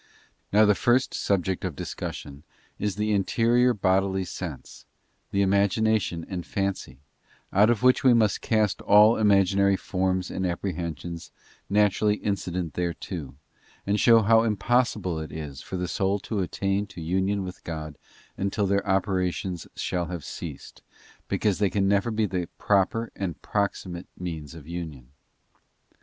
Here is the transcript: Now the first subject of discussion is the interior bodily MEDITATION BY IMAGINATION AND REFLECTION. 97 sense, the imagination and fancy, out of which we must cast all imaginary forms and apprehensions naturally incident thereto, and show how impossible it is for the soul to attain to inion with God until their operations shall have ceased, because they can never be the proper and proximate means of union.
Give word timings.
Now 0.51 0.65
the 0.65 0.73
first 0.73 1.13
subject 1.13 1.63
of 1.63 1.75
discussion 1.75 2.41
is 2.79 2.95
the 2.95 3.11
interior 3.11 3.71
bodily 3.71 4.21
MEDITATION 4.21 4.63
BY 5.31 5.37
IMAGINATION 5.37 6.25
AND 6.27 6.39
REFLECTION. 6.39 6.63
97 6.63 6.73
sense, 6.73 6.87
the 6.89 6.89
imagination 6.89 7.01
and 7.53 7.61
fancy, 7.61 7.61
out 7.61 7.69
of 7.69 7.83
which 7.83 8.03
we 8.03 8.15
must 8.15 8.41
cast 8.41 8.81
all 8.81 9.17
imaginary 9.17 9.75
forms 9.75 10.31
and 10.31 10.43
apprehensions 10.47 11.31
naturally 11.69 12.15
incident 12.15 12.73
thereto, 12.73 13.35
and 13.85 13.99
show 13.99 14.23
how 14.23 14.41
impossible 14.41 15.19
it 15.19 15.31
is 15.31 15.61
for 15.61 15.77
the 15.77 15.87
soul 15.87 16.17
to 16.17 16.39
attain 16.39 16.87
to 16.87 16.99
inion 16.99 17.43
with 17.43 17.63
God 17.63 17.95
until 18.37 18.65
their 18.65 18.87
operations 18.89 19.67
shall 19.75 20.05
have 20.07 20.25
ceased, 20.25 20.81
because 21.27 21.59
they 21.59 21.69
can 21.69 21.87
never 21.87 22.09
be 22.09 22.25
the 22.25 22.49
proper 22.57 23.11
and 23.15 23.39
proximate 23.43 24.07
means 24.17 24.55
of 24.55 24.67
union. 24.67 25.09